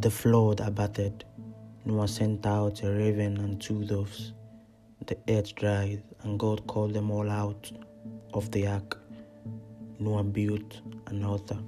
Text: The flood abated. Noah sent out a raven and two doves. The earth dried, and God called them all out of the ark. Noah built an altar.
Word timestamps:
The 0.00 0.10
flood 0.10 0.60
abated. 0.60 1.24
Noah 1.84 2.06
sent 2.06 2.46
out 2.46 2.84
a 2.84 2.92
raven 2.92 3.36
and 3.38 3.60
two 3.60 3.84
doves. 3.84 4.32
The 5.04 5.18
earth 5.28 5.56
dried, 5.56 6.04
and 6.22 6.38
God 6.38 6.64
called 6.68 6.94
them 6.94 7.10
all 7.10 7.28
out 7.28 7.72
of 8.32 8.48
the 8.52 8.68
ark. 8.68 8.96
Noah 9.98 10.22
built 10.22 10.82
an 11.08 11.24
altar. 11.24 11.58